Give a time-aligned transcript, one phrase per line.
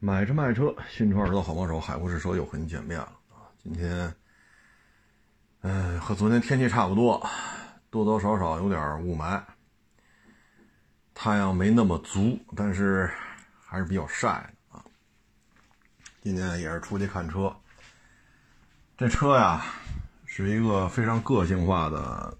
[0.00, 3.50] 买车卖车，新车耳朵好帮手，海阔试车又和你见面了啊！
[3.60, 4.14] 今天，
[5.62, 7.26] 嗯，和昨天天气差不多，
[7.90, 9.42] 多多少少有点雾霾，
[11.14, 13.10] 太阳没那么足，但是
[13.60, 14.84] 还是比较晒的啊。
[16.22, 17.52] 今天也是出去看车，
[18.96, 19.64] 这车呀
[20.26, 22.38] 是一个非常个性化的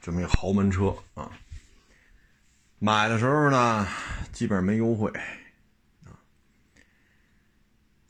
[0.00, 1.30] 这么一豪门车啊。
[2.80, 3.86] 买的时候呢，
[4.32, 5.12] 基本上没优惠。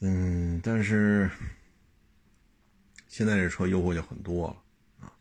[0.04, 1.30] 嗯，但是
[3.06, 5.14] 现在这车优惠就很多了啊，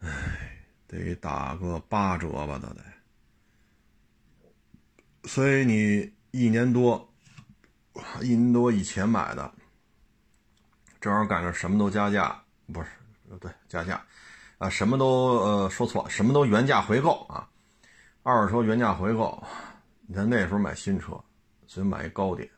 [0.00, 2.82] 哎，得打个八折吧，都得。
[5.24, 7.06] 所以你一年多，
[8.22, 9.52] 一年多以前买的，
[10.98, 12.42] 正好赶上什么都加价，
[12.72, 12.88] 不是，
[13.38, 14.02] 对，加价，
[14.56, 17.46] 啊，什么都呃说错，什么都原价回购啊，
[18.22, 19.46] 二手车原价回购，
[20.06, 21.22] 你看那时候买新车，
[21.66, 22.48] 所以买一高点。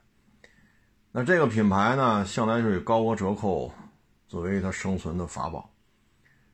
[1.17, 3.73] 那这个品牌呢，向来是以高额折扣
[4.27, 5.71] 作为它生存的法宝，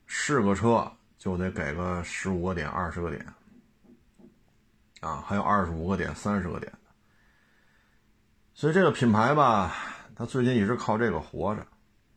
[0.05, 3.25] 是个车就得给个十五个点、二十个点，
[4.99, 6.77] 啊，还有二十五个点、三十个点的。
[8.53, 9.73] 所以这个品牌吧，
[10.15, 11.65] 它最近一直靠这个活着。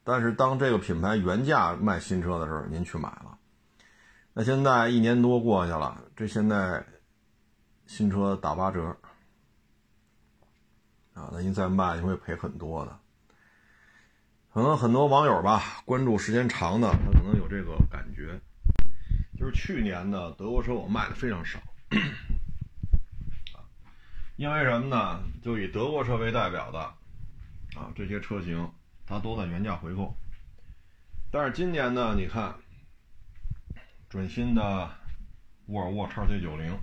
[0.05, 3.39] 但是当这个品牌原价卖新车的时候，您去买了，
[4.34, 6.84] 那现在一年多过去了，这现在
[7.87, 8.95] 新车打八折。
[11.15, 12.98] 啊，那您再卖，你会赔很多的。
[14.53, 18.41] 可能很多网友吧，关注时间长的，他可能有这个感觉。
[19.37, 21.59] 就是去年的德国车我卖的非常少，
[23.53, 23.59] 啊，
[24.37, 25.21] 因为什么呢？
[25.43, 26.79] 就以德国车为代表的，
[27.78, 28.73] 啊，这些车型
[29.05, 30.15] 它都在原价回购。
[31.33, 32.55] 但是今年呢，你看，
[34.09, 34.89] 准新的
[35.67, 36.77] 沃尔沃 XC90、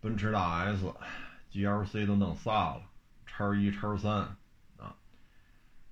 [0.00, 0.90] 奔驰大 S、
[1.52, 2.82] GLC 都弄仨了。
[3.34, 4.12] 叉一、叉三，
[4.76, 4.94] 啊，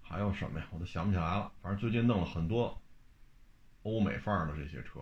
[0.02, 0.66] 还有什么呀？
[0.72, 1.50] 我都想不起来了。
[1.62, 2.78] 反正最近弄了很多
[3.82, 5.00] 欧美范儿的这些车，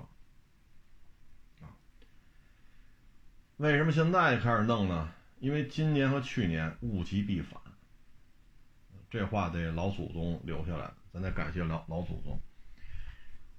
[1.60, 1.66] 啊，
[3.56, 5.12] 为什么现在开始弄呢？
[5.40, 7.60] 因为今年和去年物极必反，
[9.10, 12.40] 这话得老祖宗留下来，咱得感谢老老祖宗。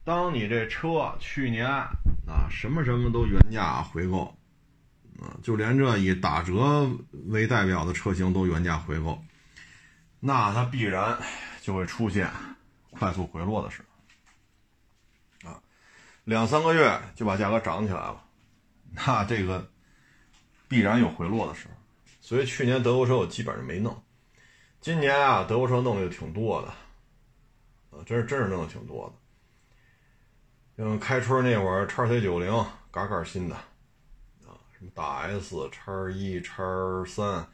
[0.06, 4.39] 当你这车去年啊什么什么都原价回购。
[5.22, 6.90] 啊，就连这以打折
[7.28, 9.22] 为代表的车型都原价回购，
[10.20, 11.18] 那它必然
[11.62, 12.30] 就会出现
[12.92, 13.84] 快速回落的时
[15.42, 15.50] 候。
[15.50, 15.62] 啊，
[16.24, 18.24] 两三个月就把价格涨起来了，
[18.94, 19.70] 那这个
[20.68, 21.74] 必然有回落的时候。
[22.22, 24.02] 所以去年德国车我基本上没弄，
[24.80, 26.68] 今年啊德国车弄的就挺多的，
[27.98, 29.08] 啊，真是真是弄的挺多
[30.78, 30.84] 的。
[30.84, 33.58] 像开春那会儿，叉 C 九零嘎嘎新的。
[34.96, 36.64] 大 S、叉一、叉
[37.06, 37.46] 三、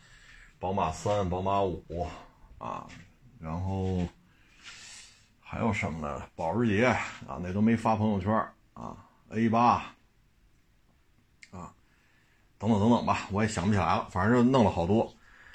[0.59, 2.07] 宝马三、宝马五
[2.57, 2.87] 啊，
[3.39, 4.07] 然后
[5.41, 6.27] 还有什么呢？
[6.35, 8.31] 保时捷啊，那都没发朋友圈
[8.73, 8.95] 啊。
[9.29, 9.77] A 八
[11.51, 11.73] 啊，
[12.57, 14.07] 等等等等吧，我也想不起来了。
[14.11, 15.13] 反正就弄了好多，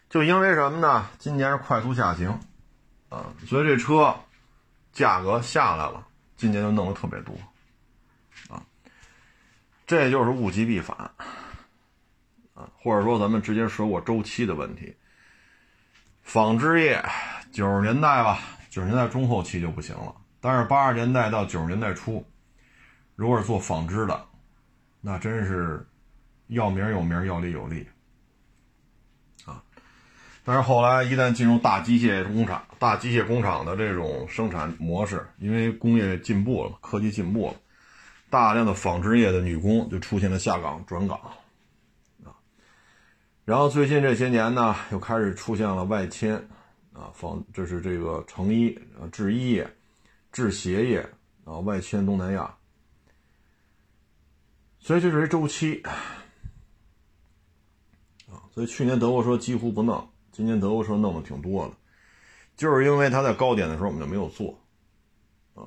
[0.09, 1.09] 就因为什么呢？
[1.19, 2.29] 今年是快速下行
[3.09, 4.15] 啊，所以这车
[4.93, 6.05] 价格下来了，
[6.37, 7.33] 今年就弄的特别多
[8.53, 8.61] 啊。
[9.87, 11.11] 这就是物极必反。
[12.79, 14.95] 或者说，咱们直接说过周期的问题。
[16.23, 17.03] 纺织业
[17.51, 18.39] 九十年代吧，
[18.69, 20.15] 九十年代中后期就不行了。
[20.41, 22.25] 但是八十年代到九十年代初，
[23.17, 24.25] 如果是做纺织的，
[25.01, 25.87] 那真是
[26.49, 27.87] 要名有名，要利有利
[29.45, 29.63] 啊。
[30.45, 37.55] 但是后来一旦进入大机械工厂，大机械工厂的这种生产模式，因为工业进步了，科技进步了，
[38.31, 41.19] 大量的纺织业的女工就出现了下岗转岗。
[43.45, 46.37] 然后最近这些年呢，又开始出现了外迁，
[46.93, 49.69] 啊，纺这是这个成衣、啊制衣业、
[50.31, 51.01] 制鞋业
[51.45, 52.55] 啊外迁东南亚，
[54.79, 55.83] 所以这是一周期，
[58.29, 61.75] 啊，所以去年德国车几乎不弄，今年德国车弄的挺多的，
[62.57, 64.57] 就是因为它在高点的时候我们就没有做，
[65.55, 65.65] 啊，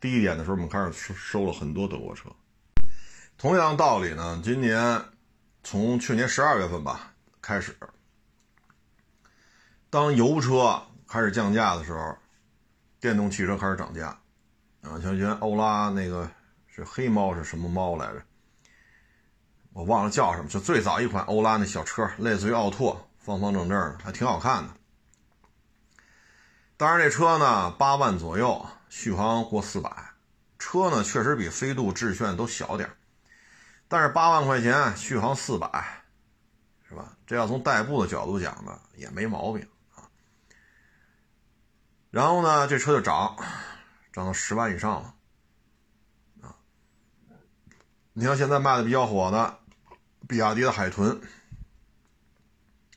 [0.00, 2.30] 低点的时候我们开始收收了很多德国车，
[3.36, 5.02] 同样道理呢，今年。
[5.68, 7.76] 从去年十二月份吧开始，
[9.90, 12.16] 当油车开始降价的时候，
[13.00, 14.16] 电动汽车开始涨价，
[14.82, 16.30] 啊，像原欧拉那个
[16.68, 18.22] 是黑猫是什么猫来着？
[19.72, 24.70] 我忘了叫什么，就最早一款欧拉那小车，类似于奥拓，方方正正的，还挺好看的。
[26.76, 29.90] 当然这车呢八万左右，续航过四百，
[30.60, 32.88] 车呢确实比飞度、致炫都小点
[33.88, 36.04] 但是八万块钱续航四百，
[36.88, 37.16] 是吧？
[37.26, 40.08] 这要从代步的角度讲呢，也没毛病啊。
[42.10, 43.36] 然后呢，这车就涨，
[44.12, 45.14] 涨到十万以上了
[46.42, 46.56] 啊。
[48.12, 49.58] 你像现在卖的比较火的，
[50.28, 51.20] 比亚迪的海豚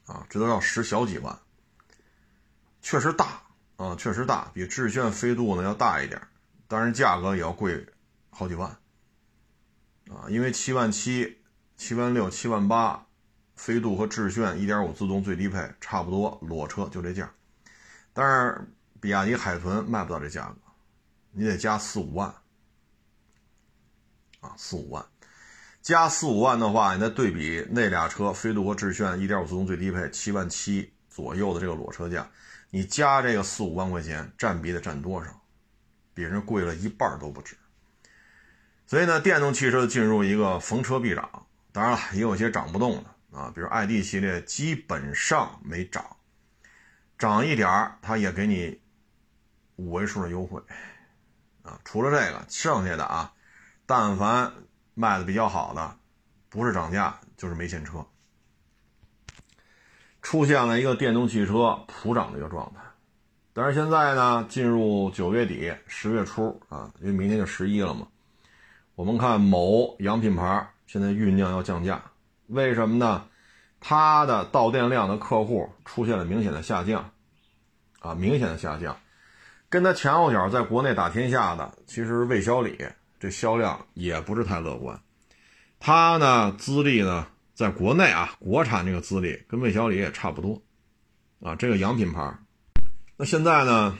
[0.06, 1.38] 啊，这都要十小几万，
[2.81, 3.44] 确实大
[3.77, 6.19] 啊，确实大，比致炫、飞度呢要大一点，
[6.68, 7.86] 当然价格也要贵
[8.31, 8.75] 好几万
[10.09, 11.38] 啊，因为七万七、
[11.77, 13.06] 七万六、七万八。
[13.56, 17.29] 飞度和致炫1.5自动最低配差不多，裸车就这价。
[18.13, 20.56] 但是比亚迪海豚卖不到这价格，
[21.33, 22.33] 你得加四五万
[24.39, 25.06] 啊，四五万。
[25.81, 32.31] 加四五万的话，你再对比那俩车，飞度和致炫1.5自动最低配七万七左右的这个裸车价，
[32.69, 35.38] 你加这个四五万块钱，占比得占多少？
[36.13, 37.57] 比人贵了一半都不止。
[38.89, 43.38] 所以呢，电动汽车进入一个逢车必涨，当然了，也有些涨不动的。
[43.38, 46.03] 啊，比如 ID 系列基本上没涨，
[47.15, 48.81] 涨一点儿它也给你
[49.75, 50.59] 五位数的优惠，
[51.62, 53.31] 啊，除了这个，剩下的啊，
[53.86, 54.51] 但凡
[54.95, 55.95] 卖的比较好的，
[56.50, 58.03] 不是涨价就是没现车，
[60.24, 62.81] 出现了一个电动汽车普涨的一个状态。
[63.53, 68.07] 但是现在呢，进入九月底、十月初啊，因为明天就十一了嘛，
[69.00, 72.04] 我们看某洋品牌现在酝酿要降价。
[72.48, 73.24] 为什么呢？
[73.80, 77.10] 它的到店量的客户出现了明显的下降，
[78.01, 79.00] 啊，明显的下降，
[79.69, 82.78] 跟它前后脚在国内打天下的，其实魏小李
[83.22, 85.00] 这销量也不是太乐观。
[85.80, 90.62] 它呢资历呢在国内啊，国产这个资历跟魏小李也差不多，
[91.42, 92.38] 啊，这个洋品牌。
[93.16, 93.98] 那现在呢，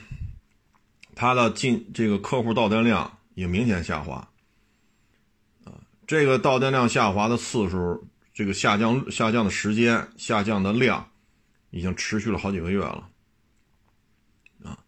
[1.14, 4.28] 它的进这个客户到店量也明显下滑，
[6.10, 8.04] 这个到店量下滑的次数。
[8.34, 11.08] 这个下降下降的时间、下降的量，
[11.70, 13.08] 已经持续了好几个月了，
[14.64, 14.78] 啊！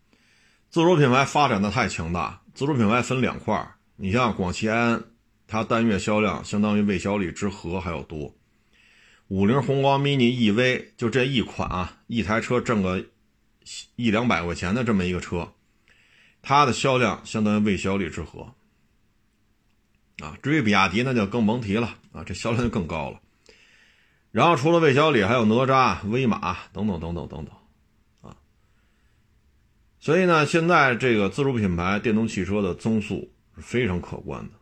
[0.68, 5.04] 自主品牌发展的太强大，自主品牌分两块你像广汽埃安，
[5.46, 8.34] 它单月销量相当于魏小李之和还要多。
[9.28, 13.04] 五菱宏光 mini EV 就这一款啊，一台车挣个
[13.94, 15.52] 一两百块钱的这么一个车，
[16.40, 18.54] 它的销量相当于魏小李之和，
[20.22, 20.38] 啊！
[20.40, 23.20] 至于比亚迪那就更甭提了啊，这销量就更高了。
[24.30, 27.54] 然后除了魏小李，还有哪吒、威马等等等等等等，
[28.20, 28.36] 啊，
[29.98, 34.52] 所以呢，现在这个自主品牌电动汽车的增速是非常可观的，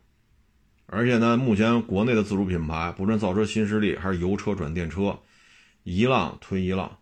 [0.86, 5.20] 而且呢，目前国内的自主品牌，不论造车新势力还是油车转电车，
[5.82, 6.98] 一浪推一浪，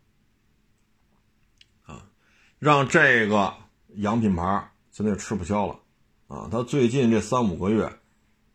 [1.84, 2.04] 啊，
[2.58, 3.54] 让这个
[3.94, 5.81] 洋品牌现在吃不消了，
[6.26, 7.90] 啊，它最近这三五个月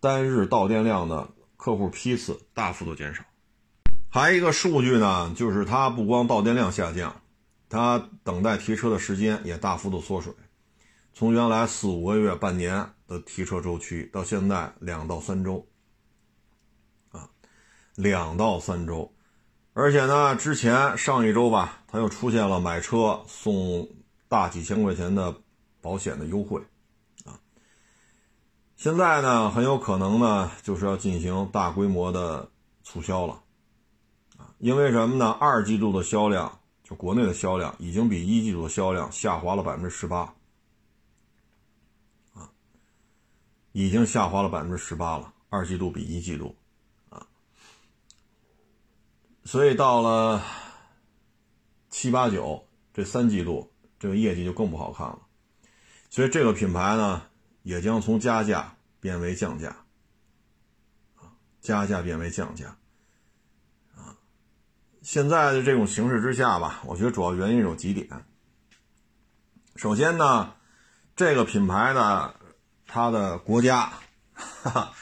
[0.03, 3.23] 单日到店量的客户批次大幅度减少。
[4.09, 7.21] 还一个数据呢，就是它不光到店量下降，
[7.69, 10.33] 它等待提车的时间也大幅度缩水，
[11.13, 15.65] 从原来四五个月、半年的提车周期，到现在两到三周，
[17.13, 17.29] 啊，
[17.95, 19.13] 两到三周，
[19.71, 23.88] 而且呢，之前上一周吧，它又出现了买车送
[24.27, 25.33] 大几千块钱的
[25.79, 26.61] 保险的优惠，
[28.83, 32.51] 现在呢，很有可能呢，就是要进行大规模的
[32.83, 33.41] 促销了。
[34.35, 35.31] 啊因为什么呢？
[35.39, 40.35] 二季度的销量，就国内的销量，已经比一季度的销量下滑了百分之十八，
[42.33, 42.52] 啊，
[43.71, 45.33] 已经下滑了百分之十八了。
[45.47, 46.54] 二季度比一季度，
[47.09, 47.25] 啊，
[49.45, 50.44] 所以到了
[51.90, 55.19] 七八九这三季度，这个业绩就更不好看了。
[56.09, 57.21] 所以这个品牌呢，
[57.63, 59.75] 也将从加价变为降价，
[61.15, 62.77] 啊，加价变为降价。
[65.01, 68.07] 现在的这种形势之下吧，我觉得主要原因有几点。
[69.75, 70.53] 首先呢，
[71.15, 72.33] 这个品牌呢，
[72.87, 73.91] 它的国家
[74.33, 74.93] 哈哈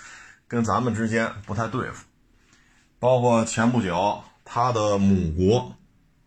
[0.48, 2.06] 跟咱们之间不太对付，
[2.98, 5.76] 包括前不久它的母国，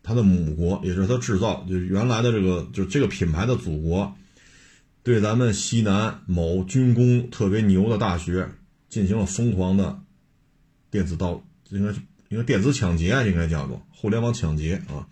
[0.01, 4.15] 它的母国也是它制造，就是原来的这个，就这个品牌的祖国，
[5.05, 8.49] 对咱们西南某军工特别牛的大学
[8.89, 10.01] 进行了疯狂的
[10.91, 12.01] 电子盗，应该是。
[12.29, 15.07] 应该电子抢劫应该叫做互联网抢劫啊，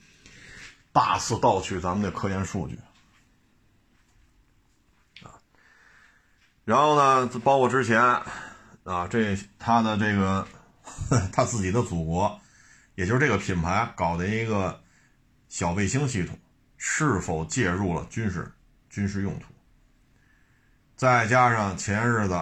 [0.91, 2.79] 大肆盗取咱们的科研数据
[5.21, 5.37] 啊。
[6.65, 8.01] 然后呢，包括之前
[8.83, 10.47] 啊，这他的这个
[11.31, 12.41] 他自己的祖国，
[12.95, 14.81] 也就是这个品牌搞的一个
[15.47, 16.39] 小卫星系统，
[16.77, 18.51] 是否介入了军事
[18.89, 19.52] 军事用途？
[21.03, 22.33] 再加上前日子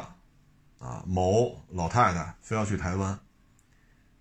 [0.77, 3.19] 啊，某老太太非要去台湾。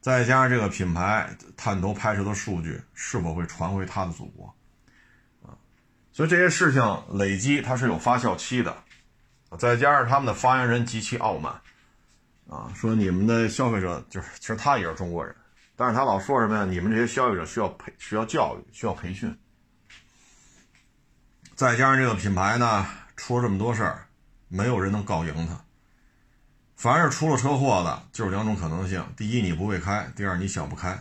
[0.01, 1.29] 再加上这个品牌
[1.59, 4.47] 探头拍摄的数据是否会传回他的祖国
[5.43, 5.53] 啊？
[6.11, 6.83] 所以这些事情
[7.13, 8.75] 累积它是有发酵期的，
[9.59, 11.61] 再加上他们的发言人极其傲慢
[12.49, 15.37] 啊，说你们的消费者就是其实他也是中国人，
[15.77, 16.65] 但是他老说什么呀？
[16.65, 19.39] 你们这些消费者需要培需要教育需要培训，
[21.55, 24.07] 再加上这个品牌呢出了这么多事儿，
[24.51, 25.65] 没有人能告赢他。
[26.77, 30.99] 凡是出了车祸的，就是两种可能性：第一，你不会开；第二，你想不开。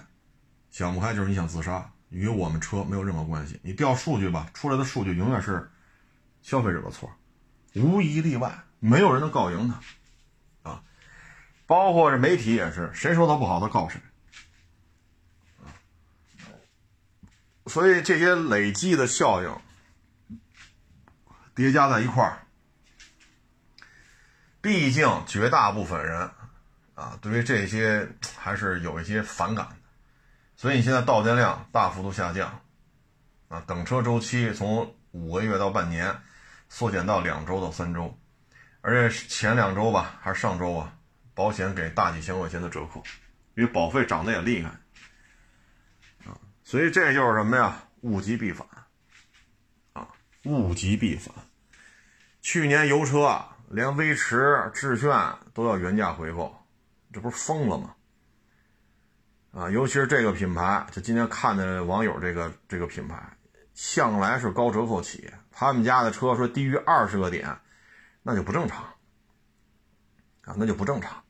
[0.70, 3.60] 想不开就是你想自杀，与我们车没有任何关系。
[3.64, 5.72] 你调数据吧，出来的数据永远是
[6.44, 7.12] 消费者的错，
[7.74, 10.84] 无一例外，没有人能告赢他啊！
[11.66, 14.00] 包括这媒体也是，谁说他不好，他告谁！
[17.66, 19.58] 所以这些累积的效应
[21.56, 22.46] 叠加在一块儿。
[24.62, 26.30] 毕竟绝大部分人，
[26.94, 29.76] 啊，对于这些还是有一些反感的，
[30.58, 32.62] 所以你现在到店量大幅度下降，
[33.48, 36.14] 啊，等车周期从五个月到半年
[36.68, 38.20] 缩减到两周到三周，
[38.82, 40.94] 而且前两周吧还是上周啊，
[41.34, 43.02] 保险给大几千块钱的折扣，
[43.56, 44.70] 因为保费涨得也厉害，
[46.30, 46.36] 啊，
[46.66, 47.82] 所以这就是什么呀？
[48.02, 48.68] 物极必反，
[49.94, 50.06] 啊，
[50.44, 51.34] 物极必反，
[52.42, 53.56] 去年油车啊。
[53.72, 55.12] 连威驰、致炫
[55.54, 56.56] 都要原价回购，
[57.14, 57.96] 这不是疯了吗？
[59.52, 63.38] 啊，尤其是这个品牌，就今天看的网友这个这个品牌，
[63.74, 67.60] 向来是高折扣企业，他们家的车说低于二十个点，
[68.24, 68.84] 那就不正常，
[70.46, 71.24] 啊，那就不正常。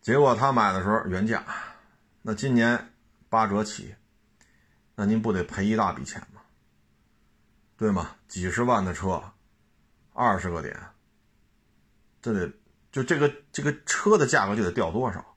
[0.00, 1.44] 结果他买的时候原价，
[2.22, 2.92] 那今年
[3.28, 3.94] 八折起，
[4.96, 6.40] 那您不得赔一大笔钱吗？
[7.76, 8.16] 对吗？
[8.26, 9.22] 几十万的车，
[10.12, 10.76] 二十个点。
[12.22, 12.50] 这得
[12.90, 15.36] 就这个这个车的价格就得掉多少？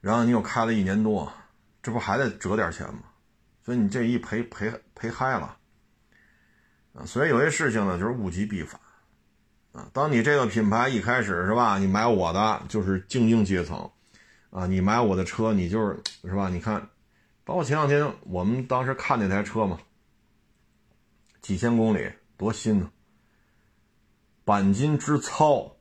[0.00, 1.32] 然后你又开了一年多，
[1.82, 3.00] 这不还得折点钱吗？
[3.64, 5.58] 所以你这一赔赔赔嗨了
[6.94, 7.04] 啊！
[7.04, 8.80] 所以有些事情呢，就是物极必反
[9.72, 9.90] 啊。
[9.92, 13.90] 当你这个品牌一开始是吧，你买我的就是精英阶层
[14.50, 16.48] 啊，你买我的车你就是是吧？
[16.48, 16.88] 你看，
[17.44, 19.78] 包括前两天我们当时看那台车嘛，
[21.42, 22.90] 几千公里多新呢。
[24.48, 25.76] 钣金之糙，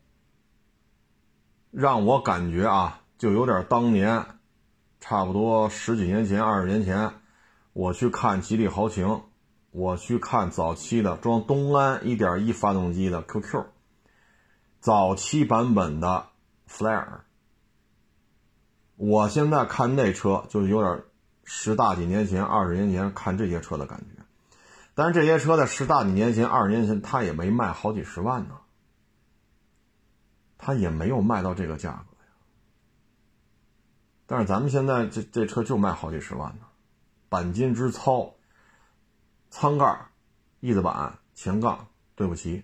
[1.72, 4.26] 让我感觉啊，就有点当年，
[5.00, 7.14] 差不多十几年前、二十年前，
[7.72, 9.22] 我去看吉利豪情，
[9.72, 13.68] 我去看早期的装东安1.1发动机的 QQ，
[14.82, 16.28] 早期版本的
[16.70, 17.20] Flair，。
[18.98, 21.06] 我现在看那车，就有点
[21.46, 24.17] 十大几年前、二十年前看这些车的感觉。
[24.98, 28.58] 但是这些车在十大几年前、二十年前，它也没卖好几十万呢，
[30.58, 32.32] 它也没有卖到这个价格呀。
[34.26, 36.66] 但是咱们现在这这车就卖好几十万呢，
[37.30, 38.34] 钣金之糙，
[39.52, 40.08] 舱盖、
[40.62, 42.64] 翼子板、前杠对不齐，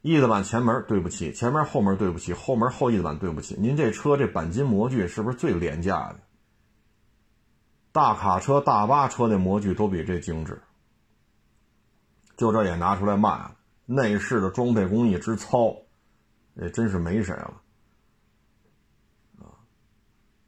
[0.00, 3.54] 翼子板前门对不起，前面后门对不起，后门后翼子板对不起。
[3.60, 6.18] 您这车这钣金模具是不是最廉价的？
[7.92, 10.60] 大卡车、大巴车的模具都比这精致。
[12.38, 15.74] 就这也拿出来卖了，内饰的装配工艺之糙，
[16.54, 17.54] 也真是没谁了！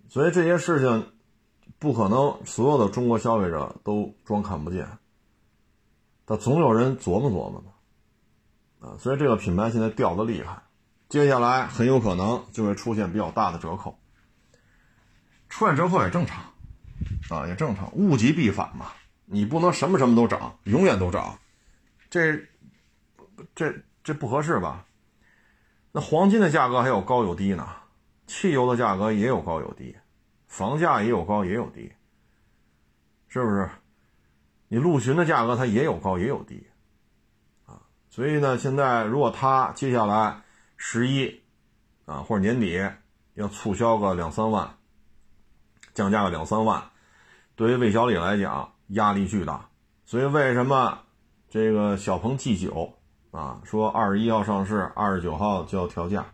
[0.09, 1.13] 所以这些事情
[1.81, 4.87] 不可能所有的中国消费者都装看不见，
[6.25, 7.61] 但总有人琢磨琢磨
[8.81, 8.97] 的啊！
[9.01, 10.63] 所以这个品牌现在掉的厉害，
[11.09, 13.99] 接下来很有可能就会出现比较大的折扣，
[15.49, 16.45] 出现折扣也正常
[17.31, 18.93] 啊，也正常，物极必反嘛，
[19.25, 21.37] 你不能什么什么都涨，永远都涨。
[22.11, 22.39] 这，
[23.55, 24.85] 这这不合适吧？
[25.93, 27.69] 那黄金的价格还有高有低呢，
[28.27, 29.97] 汽油的价格也有高有低，
[30.47, 31.93] 房价也有高也有低，
[33.29, 33.71] 是不是？
[34.69, 36.67] 你陆巡的价格它也有高也有低，
[37.67, 40.43] 啊，所以呢，现在如果它接下来
[40.77, 41.43] 十一
[42.07, 42.81] 啊或者年底
[43.35, 44.77] 要促销个两三万，
[45.95, 46.91] 降价个两三万，
[47.57, 49.69] 对于魏小李来讲压力巨大，
[50.05, 51.05] 所以为什么？
[51.51, 52.95] 这个小鹏 G 九
[53.33, 56.25] 啊，说二十一号上市，二十九号就要调价，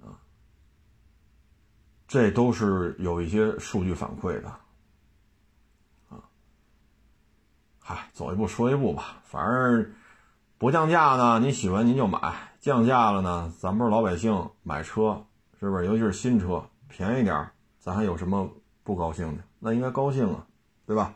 [0.00, 0.14] 啊，
[2.06, 4.48] 这都是有一些数据反馈的，
[6.08, 6.22] 啊，
[7.80, 9.92] 嗨，走一步说一步吧，反正
[10.56, 12.20] 不降价呢，你喜欢您就买；
[12.60, 15.26] 降价了呢，咱不是老百姓买车，
[15.58, 15.86] 是不是？
[15.86, 18.48] 尤其是新车，便宜点咱还有什么
[18.84, 19.42] 不高兴的？
[19.58, 20.46] 那应该高兴啊，
[20.86, 21.12] 对吧？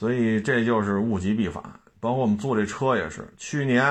[0.00, 1.62] 所以这就是物极必反，
[2.00, 3.84] 包括我们做这车也是，去年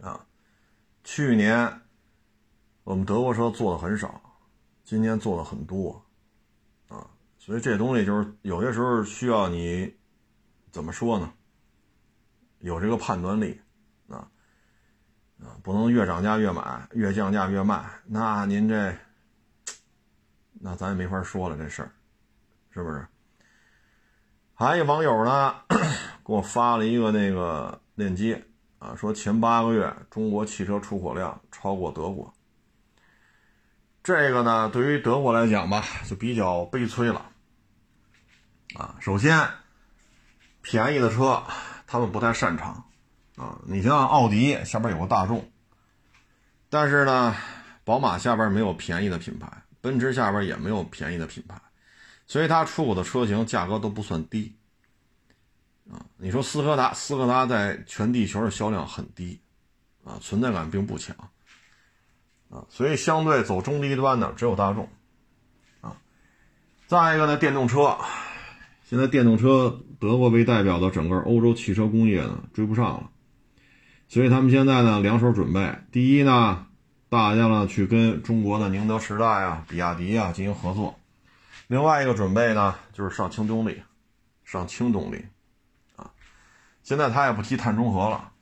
[0.00, 0.24] 啊，
[1.02, 1.80] 去年
[2.84, 4.22] 我们德国车做的很少，
[4.84, 6.00] 今年做的很多，
[6.86, 7.04] 啊，
[7.36, 9.92] 所以这东西就是有些时候需要你
[10.70, 11.32] 怎么说呢？
[12.60, 13.60] 有这个判断力，
[14.06, 14.30] 啊，
[15.42, 18.96] 啊，不能越涨价越买，越降价越卖，那您这，
[20.62, 21.90] 那咱也没法说了，这事儿，
[22.70, 23.04] 是不是？
[24.60, 28.44] 还有网友呢，给我发了一个那个链接
[28.78, 32.30] 啊，说前八个月中国汽车出口量超过德国。
[34.02, 37.24] 这个呢，对于德国来讲吧，就比较悲催了。
[38.74, 39.48] 啊，首先，
[40.60, 41.42] 便宜的车
[41.86, 42.84] 他们不太擅长
[43.36, 43.58] 啊。
[43.64, 45.50] 你像奥迪下边有个大众，
[46.68, 47.34] 但是呢，
[47.82, 49.50] 宝马下边没有便宜的品牌，
[49.80, 51.58] 奔驰下边也没有便宜的品牌。
[52.30, 54.54] 所以它出口的车型价格都不算低，
[55.90, 59.40] 啊，你说斯柯达，斯柯达在全地球的销量很低，
[60.04, 61.16] 啊，存在感并不强，
[62.48, 64.88] 啊，所以相对走中低端的只有大众，
[65.80, 65.96] 啊，
[66.86, 67.98] 再一个呢，电动车，
[68.88, 73.10] 现在电动车德国为代表的整个欧洲汽车工业呢追不上了，
[74.06, 76.64] 所以他们现在呢两手准备，第一呢，
[77.08, 80.94] 大家呢去跟中国的宁德时代啊、比亚迪啊进行合作。
[81.70, 83.80] 另外一个准备呢，就是上轻动力，
[84.42, 85.24] 上轻动力，
[85.94, 86.10] 啊，
[86.82, 88.32] 现在他也不提碳中和了，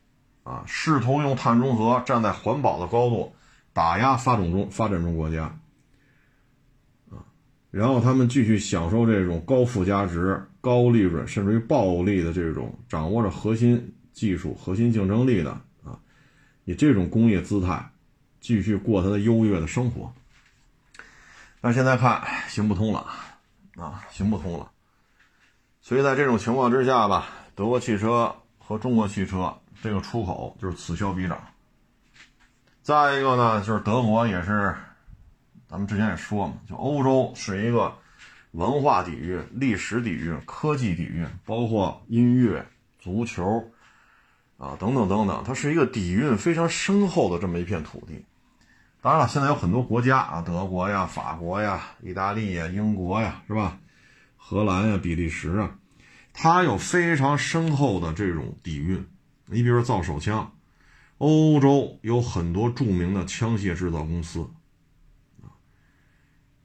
[0.44, 3.34] 啊，试图用碳中和站在环保的高度
[3.74, 5.42] 打压发展中发展中国家，
[7.10, 7.20] 啊，
[7.70, 15.50] 然后他们继续享受这种高附加值、高利润甚至于暴利的这种掌握着核心技术、核心竞争力的
[15.84, 16.00] 啊，
[16.64, 17.90] 以这种工业姿态
[18.40, 20.10] 继续过他的优越的生活。
[21.60, 23.06] 但现在看行不通了，
[23.76, 24.70] 啊，行不通了。
[25.80, 31.40] 所以在这种情况之下吧，德国汽车和中国汽车这个出口就是此消彼长。
[32.82, 34.74] 再一个呢，就是德国也是，
[35.68, 37.92] 咱们之前也说嘛，就欧洲是一个
[38.52, 42.64] 文化底蕴、历史底蕴、科技底蕴，包括音乐、
[42.98, 43.44] 足球，
[44.58, 48.24] 啊，等等等等，它是一个底蕴非常深厚的这么一片土地。
[49.00, 53.78] 当然了，现在有很多国家啊，德国呀、法国呀、意大利呀、英国呀，是吧？
[54.36, 55.78] 荷兰呀、比利时啊，
[56.32, 59.06] 它有非常深厚的这种底蕴。
[59.46, 60.52] 你比如说造手枪，
[61.18, 64.50] 欧洲有很多著名的枪械制造公司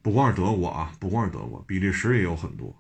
[0.02, 2.76] 不光是德国啊，不光是德国，比利时也有很多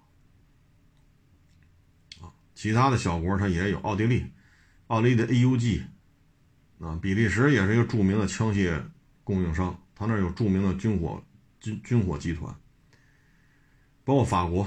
[2.20, 4.26] 啊，其他的小国它也有，奥地利，
[4.88, 5.84] 奥地利的 AUG
[6.80, 8.82] 啊，比利时也是一个著名的枪械。
[9.24, 11.24] 供应商，他那有著名的军火
[11.62, 12.54] 军军火集团，
[14.04, 14.64] 包括法国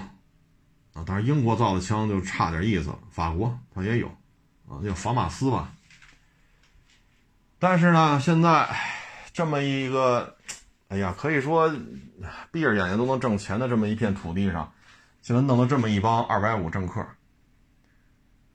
[0.94, 2.90] 啊，当然英国造的枪就差点意思。
[3.10, 4.08] 法国他也有
[4.66, 5.74] 啊，叫法马斯吧。
[7.58, 8.66] 但是呢，现在
[9.34, 10.36] 这么一个，
[10.88, 11.70] 哎呀，可以说
[12.50, 14.72] 闭着眼睛都能挣钱的这么一片土地上，
[15.20, 17.00] 现在弄了这么一帮二百五政客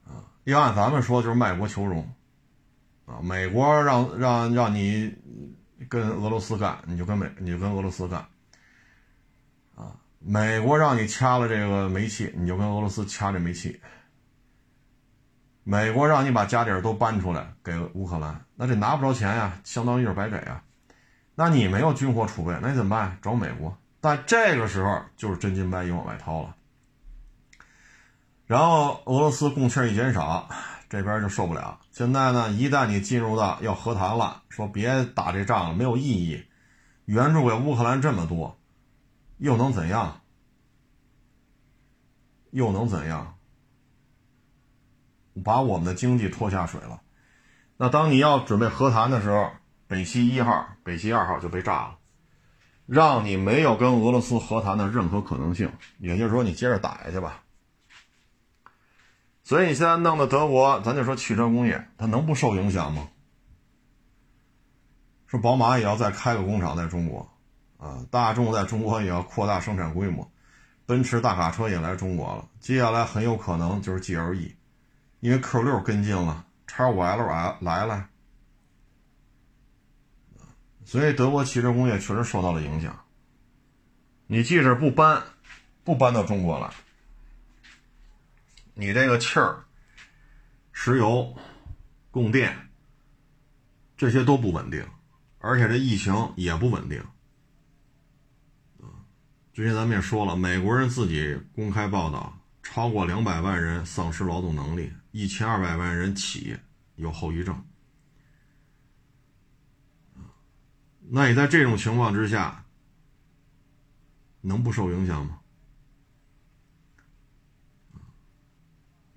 [0.05, 2.11] 啊，要按咱们说就是卖国求荣
[3.05, 5.13] 啊，美国让让让你。
[5.89, 8.25] 跟俄罗斯干，你就跟美，你就跟俄罗斯干，
[9.75, 13.81] 啊，美国让你掐了这个煤气，你就跟俄罗斯掐这煤气。
[15.63, 20.63] 美国让你把家底儿都搬出来给乌克兰，那这拿不着钱呀，相当于是白给啊。
[21.35, 23.17] 那你没有军火储备，那你怎么办？
[23.21, 23.77] 找美国。
[23.99, 26.55] 但这个时候就是真金白银往外掏了。
[28.47, 30.49] 然后俄罗斯供气一减少。
[30.91, 31.79] 这边就受不了。
[31.93, 36.43] 现在呢，一旦你进入到要和谈了，说别打这仗了，没有意义，
[37.05, 38.59] 援助给乌克兰这么多，
[39.37, 40.19] 又能怎样？
[42.49, 43.35] 又能怎样？
[45.45, 47.01] 把我们的经济拖下水了。
[47.77, 49.49] 那当你要准备和谈的时候，
[49.87, 51.99] 北溪一号、北溪二号就被炸了，
[52.85, 55.71] 让你没有跟俄罗斯和谈的任何可能性。
[55.99, 57.43] 也就是说，你接着打下去吧。
[59.51, 63.09] 所以你现在弄的德国，咱就说汽车工业，它能不受影响吗？
[65.27, 67.29] 说宝马也要再开个工厂在中国，
[67.77, 70.31] 啊，大众在中国也要扩大生产规模，
[70.85, 74.53] 奔驰大卡车也来中国了，接下来很有可能就是 GLE，
[75.19, 78.07] 因为 Q 六跟进了，叉五 L 来来了，
[80.85, 82.97] 所以德国汽车工业确实受到了影响。
[84.27, 85.21] 你即使不搬，
[85.83, 86.69] 不搬到中国来。
[88.73, 89.65] 你这个气儿、
[90.71, 91.37] 石油、
[92.09, 92.69] 供电，
[93.97, 94.85] 这些都不稳定，
[95.39, 96.99] 而且这疫情也不稳定。
[98.79, 99.03] 啊，
[99.53, 106.57] 之前咱们也说了，美国人自己公开报道，超过两百万人丧失劳动能力，一千二百万人起
[106.95, 107.63] 有后遗症。
[111.13, 112.63] 那你在这种情况之下，
[114.39, 115.40] 能不受影响吗？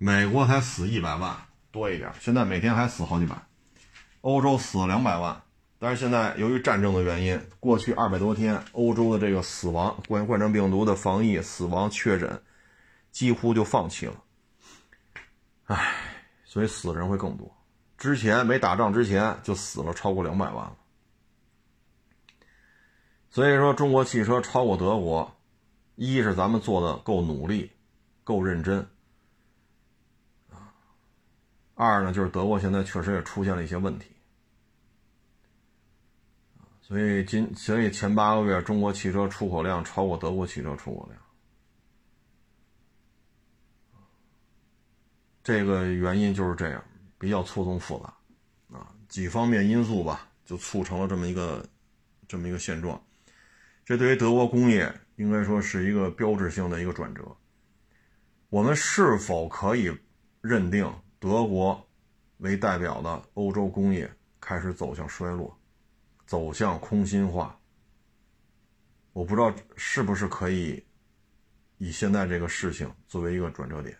[0.04, 1.34] 美国才死一百万
[1.72, 3.34] 多一点，现在每天还死好几百，
[4.20, 5.40] 欧洲死了两百万，
[5.78, 12.42] 但是现在由于战争的原因，过去二百多天，欧洲的这个死亡冠冠状病毒的防疫、死亡确诊
[13.12, 14.22] 几乎就放弃了，
[15.68, 15.94] 唉，
[16.44, 17.50] 所以死的人会更多。
[17.96, 20.76] 之前没打仗之前就死了超过两百万了，
[23.30, 25.34] 所以说中国汽车超过德国，
[25.94, 27.72] 一是咱们做的够努力，
[28.22, 28.86] 够认真。
[31.74, 34.06] 二呢，就是德国现在确实也出现了一些问题，
[36.80, 41.20] 所以今所以前八个月中国汽车出口量超过德国汽车出口量，
[45.42, 46.84] 这个原因就是这样，
[47.18, 51.68] 比较错综复杂，啊，几方面因素吧，就促成了这么一个
[52.28, 53.02] 这么一个现状，
[53.84, 57.36] 这对于德国工业应该说是一个标志性的一个转折，
[58.48, 59.92] 我们是否可以
[60.40, 60.88] 认定？
[61.24, 61.82] 德国
[62.36, 65.58] 为代表的欧洲工业开始走向衰落，
[66.26, 67.58] 走向空心化。
[69.14, 70.84] 我不知道是不是可以
[71.78, 73.96] 以现在这个事情作为一个转折点，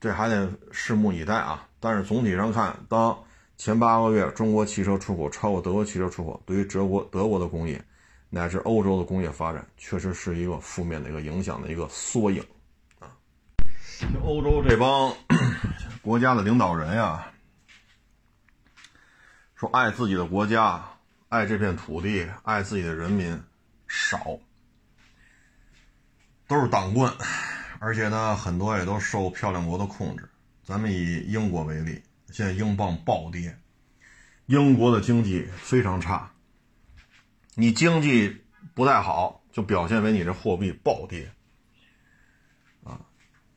[0.00, 1.68] 这还得拭目以待啊。
[1.78, 3.22] 但是总体上看，当
[3.58, 7.84] 前八个月中国汽车出口超过德国汽车出口，对于德国德国的工业
[8.30, 12.42] 乃至欧洲的工业发展，确实是一个负面的一个影响的一个缩影。
[14.22, 15.14] 欧洲这帮
[16.02, 17.32] 国家的领导人呀，
[19.54, 20.82] 说爱自己的国家，
[21.28, 23.42] 爱这片土地，爱自己的人民
[23.86, 24.38] 少，
[26.46, 27.12] 都是党棍，
[27.78, 30.28] 而且呢，很多也都受漂亮国的控制。
[30.62, 33.58] 咱们以英国为例，现在英镑暴跌，
[34.46, 36.32] 英国的经济非常差。
[37.54, 41.30] 你经济不太好，就表现为你这货币暴跌。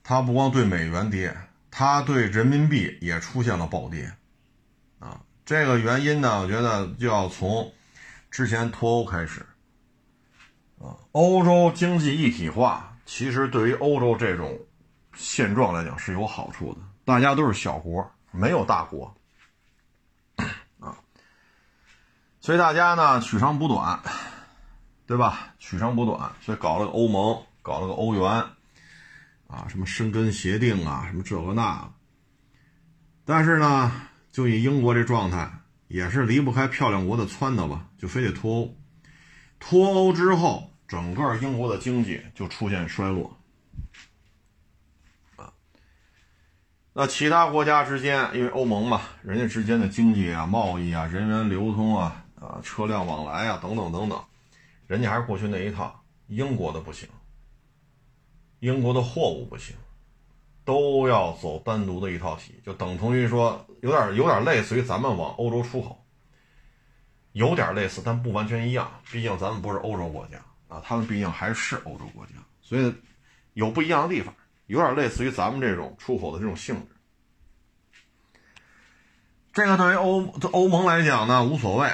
[0.10, 1.36] 它不光对美元跌，
[1.70, 4.10] 它对人民币也出现了暴跌，
[5.00, 7.74] 啊，这个原因呢，我觉得就要从
[8.32, 9.46] 之前脱欧开始，
[10.80, 14.58] 啊，欧洲经济一体化，其实对于欧洲这种
[15.14, 19.14] 现状来讲是有好处的，大家都是小国，没有大国，
[20.80, 20.96] 啊，
[22.40, 24.02] 所以大家呢取长补短，
[25.06, 25.54] 对吧？
[25.60, 28.46] 取长补短，所以搞了个欧盟，搞了个欧元。
[29.48, 31.94] 啊，什么申根协定啊，什么这个那，
[33.24, 33.92] 但是呢，
[34.32, 35.50] 就以英国这状态，
[35.88, 38.78] 也是离不开漂亮国的撺掇吧，就非得脱欧。
[39.60, 43.38] 脱欧之后，整个英国的经济就出现衰落。
[45.38, 45.54] 啊，
[46.94, 54.22] 那其他国家之间，因为欧盟嘛，人家之间的经济啊、贸易啊、人员流通啊、啊车辆往来啊等等等等，
[54.88, 57.08] 人家还是过去那一套，英国的不行。
[58.60, 59.76] 英国的货物不行，
[60.66, 66.04] 都要走单独的一套体，就等同于说有点有点类似于咱们往欧洲出口，
[67.34, 68.92] 有点类似，但不完全一样。
[69.12, 72.94] 毕竟咱们不是欧洲国家啊，他们毕竟还是欧洲国家，所以
[73.54, 74.34] 有不一样的地方，
[74.66, 76.88] 有点类似于咱们这种出口的这种性质。
[79.54, 81.90] 这个对于欧欧盟来讲呢，无所谓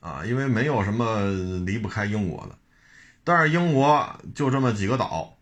[0.00, 1.24] 啊，因为没有什么
[1.66, 2.58] 离不开英国的，
[3.22, 5.37] 但是英国就这么几个岛。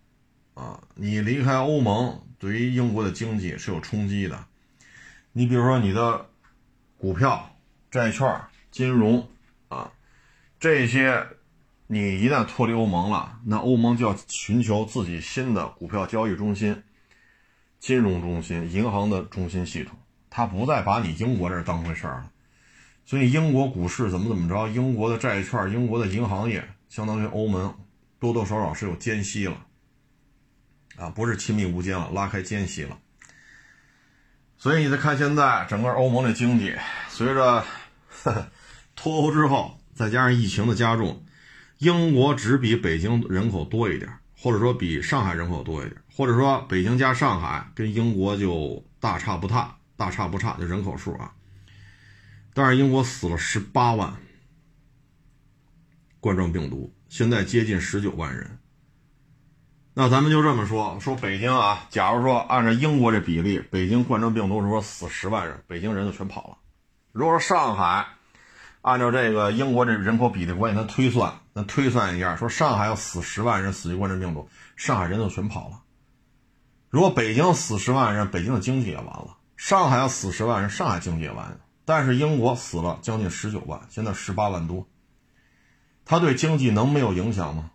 [0.56, 4.46] 啊，你离开欧盟，对于英国的经济是有冲击的。
[5.32, 6.30] 你比如说你的
[6.96, 7.54] 股票、
[7.90, 8.26] 债券、
[8.70, 9.28] 金融
[9.68, 9.92] 啊，
[10.58, 11.26] 这些
[11.86, 16.82] 你一旦脱离欧盟了，那欧盟就要寻求自己新的股票交易中心、
[17.78, 19.98] 金融中心、银行的中心系统，
[20.30, 22.32] 他不再把你英国这当回事儿了。
[23.04, 27.76] 所以英国股市怎么怎么着，英国的债券、英国的银行业，相当于欧盟
[28.18, 29.66] 多多少少是有间隙了。
[30.96, 32.98] 啊，不是亲密无间了，拉开间隙了。
[34.58, 36.74] 所以你再看现在整个欧盟的经济，
[37.08, 37.64] 随着
[38.94, 41.24] 脱欧之后，再加上疫情的加重，
[41.78, 51.32] 英国只比北京人口多一点，或者说比上海人口多一点，或者说北京加上海跟英国就大差不差，大差不差就人口数啊。
[52.54, 54.16] 但是英国死了十八万
[56.20, 58.58] 冠状病毒，现在接近十九万人。
[59.98, 66.58] 那咱们就这么说，说北京啊，假如说按照英国这比例，北京冠状病毒是说死十万人，北京人就全跑了。
[67.12, 68.06] 如果说上海
[68.82, 75.80] 按照这个英国这人口比例关系，咱推算，咱推算一下，说上海要死十万人死于冠状病毒，上海人就全跑了。
[76.90, 81.56] 如果北京死十万人，北京的经济也完了；上海要死十万人，上海经济也完了，
[81.86, 84.86] 但是英国死了将近十九万，现在十八万多。
[86.04, 87.70] 它对经济能没有影响吗？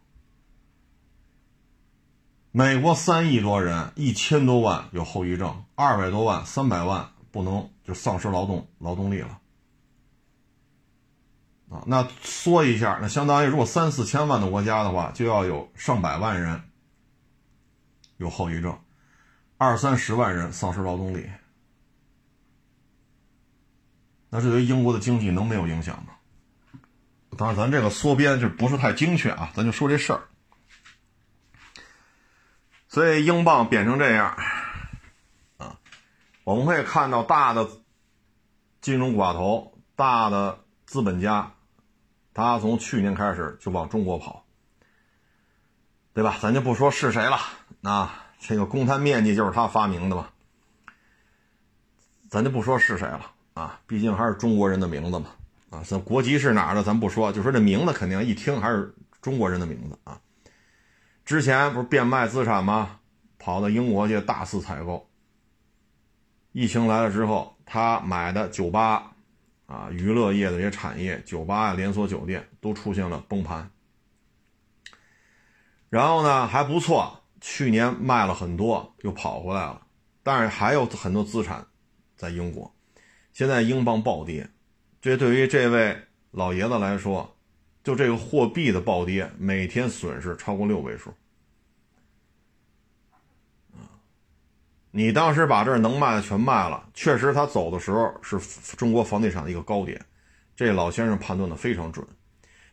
[2.54, 9.40] 美国三亿多人，一千多万有后遗症，二百多万、三百万不能就丧失劳动劳动力了
[11.70, 11.82] 啊！
[11.88, 16.62] 那缩一下，那相当于如果三四千万的国家的话，就要有上百万人
[18.18, 18.78] 有后遗症，
[19.58, 21.30] 二三十万人丧失劳动力。
[24.30, 26.14] 那这对英国的经济能没有影响吗？
[27.38, 30.22] 当然，咱这个缩编就不是太精确啊，咱就说这事儿。
[32.92, 34.36] 所以英镑贬成这样，
[35.56, 35.80] 啊，
[36.44, 37.66] 我们可以看到大的
[38.82, 41.54] 金融寡头、大的资本家，
[42.34, 44.44] 他从去年开始就往中国跑，
[46.14, 46.36] 对吧？
[46.42, 47.40] 咱就不说是谁了，
[47.84, 50.28] 啊，这个公摊面积就是他发明的嘛，
[52.30, 55.28] 咱就不说是谁了，啊，毕竟还是中国人的名字嘛，
[55.70, 60.20] 啊，咱国籍是哪儿的咱不说，就说这名字肯定一听还是中国人的名字啊。
[61.32, 63.00] 之前不是变卖资产吗？
[63.40, 65.10] 跑到英国去大肆采购。
[66.52, 69.14] 疫情来了之后，他买的酒吧，
[69.66, 73.72] 啊，娱乐业的这些产业，酒吧啊，连锁酒店都出现了崩盘。
[75.88, 79.82] 然后呢，还不错，去年卖了很多，又跑回来了。
[80.24, 81.66] 但是还有很多资产
[82.18, 82.76] 在英国，
[83.32, 84.50] 现在英镑暴跌，
[85.02, 85.98] 这对于这位
[86.32, 87.38] 老爷子来说，
[87.86, 91.14] 就这个货币的暴跌，每天损失超过六位数。
[94.92, 98.38] 你当时把这能卖的全卖了，确实他走的时候是
[98.76, 100.00] 中国房地产的一个高点，
[100.56, 102.06] 这老先生判断的非常准。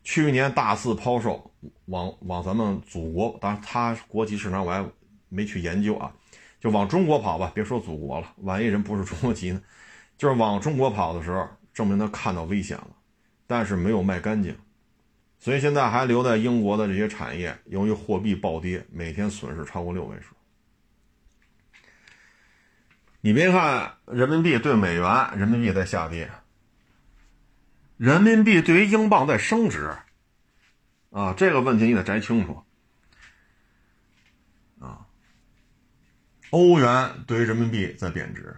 [0.02, 1.50] 去年大肆抛售，
[1.86, 4.84] 往往咱们祖国，当然他国际市场我还
[5.28, 6.12] 没去研究啊，
[6.58, 9.62] 就往中国跑吧，别说祖国了，万一人不是中国籍呢？
[10.16, 12.88] 就是往中国跑的时候，证明他看到危险了，
[13.46, 14.56] 但是没有卖干净，
[15.38, 20.34] 所以现在还留在英国的这些产业，由于货币暴跌，每天损失超过六位数。
[23.28, 25.04] 你别看人民币对美元，
[25.36, 26.30] 人民币在下跌，
[27.98, 29.94] 人民币对于英镑在升值，
[31.10, 32.64] 啊，这个问题你得摘清楚，
[34.80, 35.04] 啊，
[36.48, 38.56] 欧元对于人民币在贬值，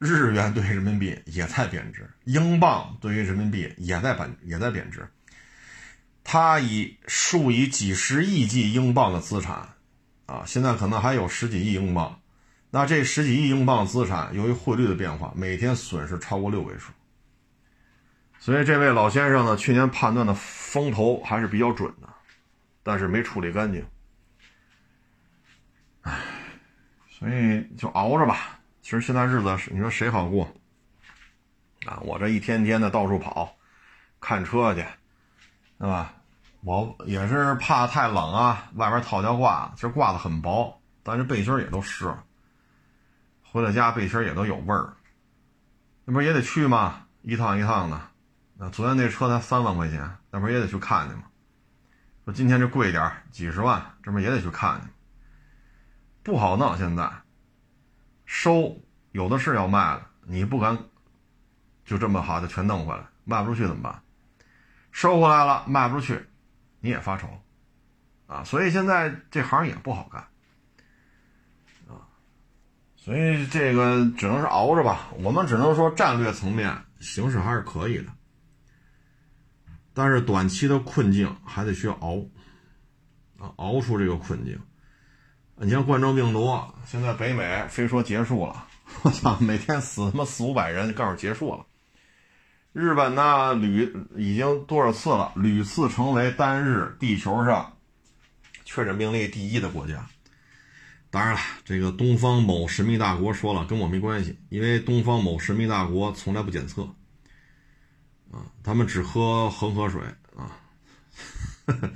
[0.00, 5.08] 日元对于人民币也在贬值，英镑对于人民币也在贬也在贬值，
[6.24, 9.68] 它以数以几十亿计英镑的资产，
[10.26, 12.19] 啊，现在可能还有十几亿英镑。
[12.70, 16.92] 那这十几亿英镑资产，由于汇率的变化，每天损失超过六位数。
[18.38, 22.08] 所以这位老先生呢，去年判断的风头还是比较准的，
[22.82, 23.84] 但是没处理干净。
[26.02, 26.18] 唉，
[27.10, 28.60] 所以就熬着吧。
[28.80, 30.44] 其实现在日子，你说谁好过？
[31.86, 33.56] 啊，我这一天天的到处跑，
[34.20, 34.84] 看车去，
[35.78, 36.14] 对吧？
[36.62, 42.24] 我也是怕太冷啊，外边套条褂，其实褂子很薄，但是背心也都湿了。
[43.52, 44.94] 回到家背心也都有味儿，
[46.04, 47.06] 那不也得去吗？
[47.22, 48.00] 一趟一趟的。
[48.56, 51.24] 那昨天那车才三万块钱，那不也得去看去吗？
[52.24, 54.86] 说今天这贵点几十万，这不也得去看去？
[56.22, 57.10] 不好弄，现在
[58.24, 58.78] 收
[59.10, 60.78] 有的是要卖的，你不敢
[61.84, 64.00] 就这么好的全弄回来，卖不出去怎么办？
[64.92, 66.24] 收回来了卖不出去，
[66.78, 67.28] 你也发愁
[68.26, 68.44] 啊！
[68.44, 70.24] 所以现在这行也不好干。
[73.10, 78.04] 所以这个只能是熬着吧，我们只能说战略层面形势还是可以的，
[79.92, 82.18] 但是短期的困境还得需要熬，
[83.40, 84.56] 啊，熬出这个困境。
[85.56, 88.64] 你像冠状病毒，现在北美非说结束了，
[89.02, 91.66] 我操，每天死他妈四五百人，告诉结束了。
[92.72, 97.76] 日本呢，屡已经多少次了，屡次成为单日地球上
[98.64, 100.06] 确诊病例第一的国家。
[101.10, 106.82] 当然了，这个东方某神秘大国说了，跟我没关系，因为东方某神秘大国从来不检测，
[108.30, 110.00] 啊，他们只喝恒河水
[110.36, 110.56] 啊。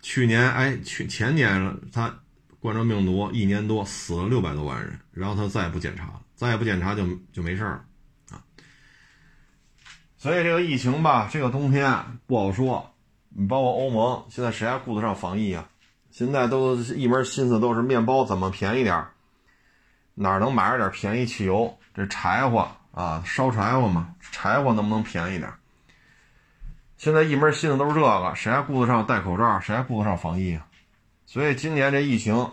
[0.00, 2.18] 去年哎，去前年他
[2.58, 7.84] 冠状病毒一年多死了六百多万人，然后他再也不检查了，再也不检查就就没事了
[8.30, 8.42] 啊。
[10.16, 12.94] 所以这个疫情吧，这个冬天不好说，
[13.28, 15.68] 你包括欧盟，现在谁还顾得上防疫啊？
[16.16, 19.06] 现在都一门心思都是面包怎么便宜点
[20.14, 21.78] 哪能买着点便宜汽油？
[21.92, 25.52] 这柴火啊，烧柴火嘛，柴火能不能便宜点
[26.96, 29.60] 现在一门心思都是这个，谁还顾得上戴口罩？
[29.60, 30.66] 谁还顾得上防疫啊？
[31.26, 32.50] 所以今年这疫情，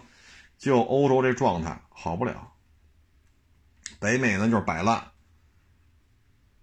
[0.57, 2.51] 就欧洲这状态好不了。
[3.97, 5.01] 北美呢就是摆烂，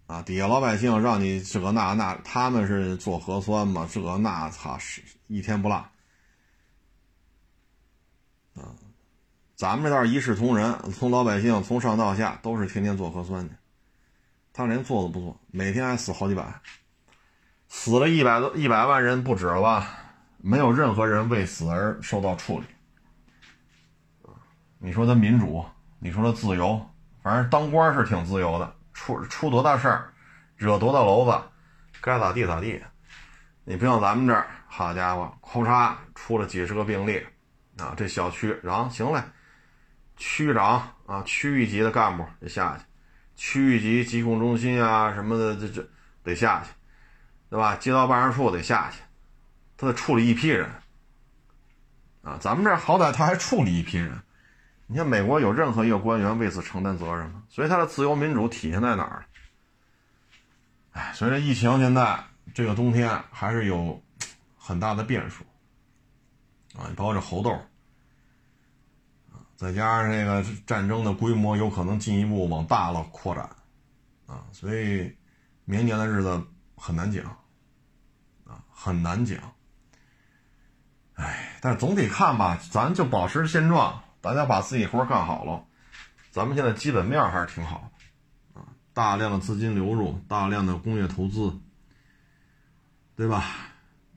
[0.06, 5.82] 啊，底下老百姓让你这个那那，他们是做核酸嘛，这个那操是一天不落。
[8.54, 8.74] 啊，
[9.56, 13.54] 咱们这倒是一视同仁，从老百姓从上到下都是天天做核酸去，
[14.52, 16.60] 他连做都不做，每天还死好几百，
[17.68, 19.86] 死了一百多一百万人不止了吧？
[20.38, 22.66] 没有任何人为死而受到处理。
[24.78, 25.64] 你说他民主，
[25.98, 26.80] 你说他自由，
[27.22, 30.12] 反正当官是挺自由的，出出多大事儿，
[30.56, 31.38] 惹多大娄子，
[32.00, 32.82] 该咋地咋地。
[33.64, 37.22] 你不像咱们这儿，好家伙，咔嚓出了几十个病例。
[37.80, 39.22] 啊，这小区，然后行嘞，
[40.16, 42.84] 区长啊，区域级的干部得下去，
[43.36, 45.88] 区域级疾控中心啊什么的，这这
[46.22, 46.70] 得下去，
[47.48, 47.76] 对吧？
[47.76, 48.98] 街道办事处得下去，
[49.76, 50.68] 他得处理一批人。
[52.22, 54.20] 啊，咱们这好歹他还处理一批人，
[54.86, 57.42] 你看美国有任何一个官员为此承担责任吗？
[57.48, 59.24] 所以他的自由民主体现在哪儿？
[60.92, 64.02] 哎，随着疫情，现在这个冬天还是有
[64.58, 65.44] 很大的变数。
[66.78, 67.58] 啊，包括这猴痘，
[69.61, 73.46] 再加上这个战争的规模有可能进一步往大了扩展，
[74.25, 75.14] 啊，所以
[75.66, 76.42] 明年的日子
[76.75, 77.23] 很难讲，
[78.46, 79.38] 啊，很难讲。
[81.12, 85.62] 哎，但总体看吧，咱就保持现状，大家把自己活干好了，
[86.31, 87.90] 咱们现在基本面还是挺好，
[88.55, 91.55] 啊，大量的资金流入，大量的工业投资，
[93.14, 93.44] 对吧？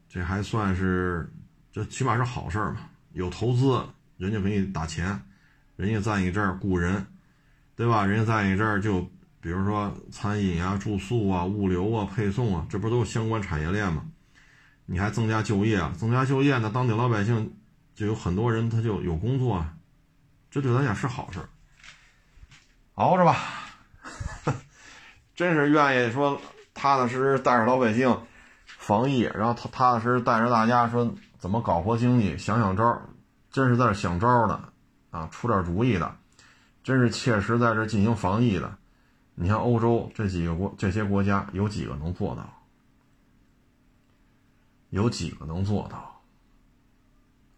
[0.08, 1.30] 这还算是。
[1.70, 3.84] 这起码是好事嘛，有投资，
[4.16, 5.20] 人家给你打钱，
[5.76, 7.06] 人家在你这儿雇人，
[7.76, 8.06] 对吧？
[8.06, 9.02] 人家在你这儿就，
[9.42, 14.06] 比如说餐饮啊、住宿啊、物流啊、配送啊，这不都是相关产业链吗？
[14.86, 17.56] 你还增加就业啊，增加就业呢，当地老百姓
[17.96, 19.74] 就有很多人他就有工作啊，
[20.52, 21.40] 这对咱讲是好事，
[22.96, 23.38] 熬着吧，
[25.36, 26.40] 真是愿意说
[26.74, 28.18] 踏踏实实带着老百姓
[28.66, 31.14] 防疫，然后踏踏实实带着大家说。
[31.44, 32.38] 怎么搞活经济？
[32.38, 33.02] 想想招
[33.52, 34.64] 真是在这想招呢，
[35.13, 36.17] 啊，出点主意的，
[36.84, 38.76] 真是切实在这进行防疫的。
[39.36, 42.62] 你像欧洲这几个国，这些国家有几个能做到？
[44.89, 46.21] 有几个能做到？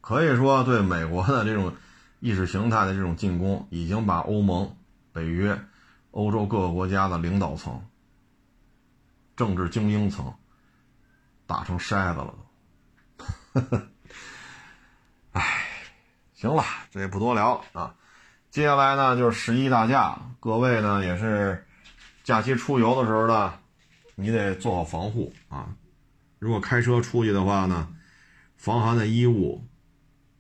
[0.02, 1.74] 可以说，对美国的这种
[2.20, 4.76] 意识形态的这种进攻，已经把欧盟、
[5.14, 5.58] 北约、
[6.12, 7.86] 欧洲各个国家的领导层、
[9.38, 10.34] 政治精英层
[11.48, 12.36] 打成筛子了。
[13.18, 13.88] 都呵呵，
[15.32, 15.65] 哎，
[16.46, 17.96] 行了，这也不多聊了啊。
[18.52, 21.66] 接下来呢，就是十一大假，各位呢也是
[22.24, 23.54] 假期出游的时候呢，
[24.14, 25.70] 你得做好防护啊。
[26.38, 27.88] 如果开车出去的话呢，
[28.58, 29.66] 防寒的衣物、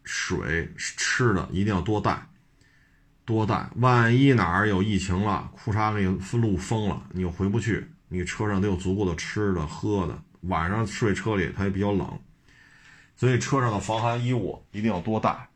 [0.04, 2.28] 水、吃的一定要多带，
[3.26, 3.68] 多带。
[3.78, 6.04] 万一哪儿有疫情了，裤衩给
[6.38, 10.22] 路封了，你又回不去，你车上得有足够的吃的、喝的。
[10.42, 12.20] 晚上睡车里它也比较冷。
[13.18, 15.48] 所以车上的防寒衣物一定要多带，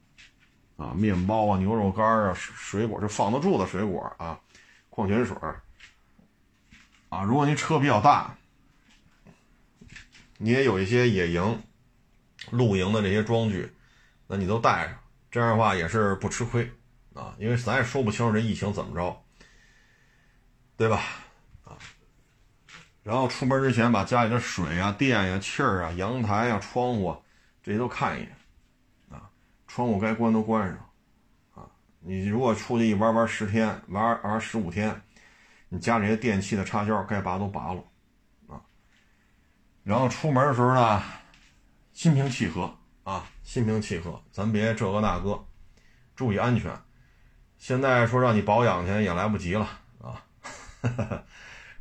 [0.80, 4.40] 啊，面包啊、牛肉干啊、水果就放得住的水果啊，
[4.90, 5.36] 矿泉水
[7.10, 7.22] 啊。
[7.24, 8.34] 如果您车比较大，
[10.38, 11.62] 你也有一些野营、
[12.50, 13.72] 露营的这些装具，
[14.26, 14.98] 那你都带上，
[15.30, 16.72] 这样的话也是不吃亏
[17.14, 17.36] 啊。
[17.38, 19.22] 因为咱也说不清楚这疫情怎么着，
[20.78, 21.04] 对吧？
[23.04, 27.08] 然后出门之前把家里的水啊、电呀、气儿啊、阳台呀、窗户。
[27.08, 27.20] 啊
[27.62, 28.36] 这些都看一眼，
[29.70, 30.78] 窗户该关都关上，
[31.54, 35.00] 啊，你如果出去一玩玩十天，玩玩十五天，
[35.70, 37.84] 你家里些电器的插销该拔都拔了，
[38.48, 38.60] 啊，
[39.84, 41.04] 然后出门的时候呢，
[41.94, 45.40] 心平气和啊，心平气和，咱别这个那个，
[46.16, 46.76] 注意安全。
[47.60, 49.70] 现在说让你保养去也来不及了
[50.02, 50.20] 啊，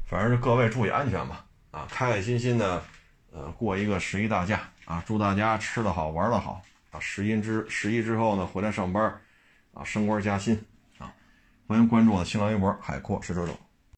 [0.05, 2.85] 反正是各位注意安全吧，啊，开开心心的，
[3.33, 4.61] 呃，过一个十一大假。
[4.85, 6.99] 啊，祝大家吃得好，玩得好啊！
[7.01, 9.21] 十一之十一之后呢，回来上班，
[9.75, 10.59] 啊，升官加薪
[10.99, 11.13] 啊！
[11.67, 13.55] 欢迎关注我的新浪微博“海阔是这种”。